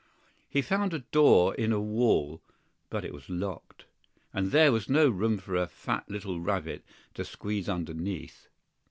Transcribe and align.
HE 0.49 0.63
found 0.63 0.95
a 0.95 1.05
door 1.11 1.53
in 1.53 1.71
a 1.71 1.79
wall; 1.79 2.41
but 2.89 3.05
it 3.05 3.13
was 3.13 3.29
locked, 3.29 3.85
and 4.33 4.49
there 4.49 4.71
was 4.71 4.89
no 4.89 5.07
room 5.11 5.37
for 5.37 5.55
a 5.55 5.67
fat 5.67 6.09
little 6.09 6.39
rabbit 6.39 6.83
to 7.13 7.23
squeeze 7.23 7.69
underneath. 7.69 8.47